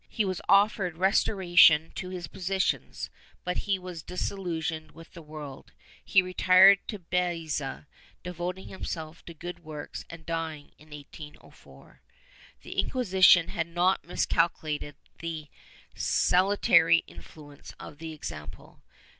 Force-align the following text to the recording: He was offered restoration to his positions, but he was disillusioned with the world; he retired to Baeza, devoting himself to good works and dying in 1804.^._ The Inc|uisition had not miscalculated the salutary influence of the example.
He 0.09 0.25
was 0.25 0.41
offered 0.49 0.97
restoration 0.97 1.91
to 1.93 2.09
his 2.09 2.25
positions, 2.25 3.11
but 3.43 3.55
he 3.69 3.77
was 3.77 4.01
disillusioned 4.01 4.93
with 4.93 5.13
the 5.13 5.21
world; 5.21 5.73
he 6.03 6.23
retired 6.23 6.79
to 6.87 6.97
Baeza, 6.97 7.85
devoting 8.23 8.67
himself 8.67 9.23
to 9.25 9.35
good 9.35 9.59
works 9.59 10.03
and 10.09 10.25
dying 10.25 10.71
in 10.79 10.89
1804.^._ 10.89 11.43
The 12.63 12.83
Inc|uisition 12.83 13.49
had 13.49 13.67
not 13.67 14.03
miscalculated 14.03 14.95
the 15.19 15.49
salutary 15.93 17.03
influence 17.05 17.75
of 17.79 17.99
the 17.99 18.11
example. 18.11 18.81